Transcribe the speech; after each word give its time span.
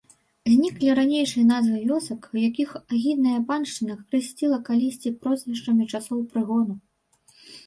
Зніклі 0.51 0.87
ранейшыя 0.99 1.43
назвы 1.49 1.77
вёсак, 1.89 2.21
якіх 2.47 2.69
агідная 2.95 3.35
паншчына 3.51 3.99
хрысціла 4.01 4.57
калісьці 4.71 5.13
прозвішчамі 5.27 5.83
часоў 5.95 6.19
прыгону. 6.33 6.75